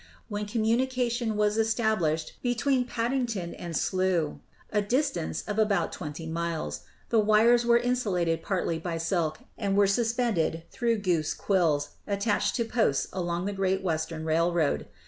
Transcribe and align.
When 0.29 0.47
communication 0.47 1.37
was 1.37 1.59
established 1.59 2.39
be 2.41 2.55
tween 2.55 2.85
Paddington 2.85 3.53
and 3.53 3.77
Slough, 3.77 4.37
a 4.71 4.81
distance 4.81 5.43
of 5.43 5.59
about 5.59 5.91
twenty 5.91 6.25
miles, 6.25 6.79
the 7.09 7.19
wires 7.19 7.67
were 7.67 7.77
insulated 7.77 8.41
partly 8.41 8.79
by 8.79 8.97
silk 8.97 9.41
and 9.59 9.77
were 9.77 9.85
suspended 9.85 10.63
through 10.71 10.97
goose 11.01 11.35
quills 11.35 11.89
attached 12.07 12.55
to 12.55 12.65
posts 12.65 13.09
along 13.13 13.45
the 13.45 13.53
Great 13.53 13.83
Western 13.83 14.25
Railway. 14.25 14.87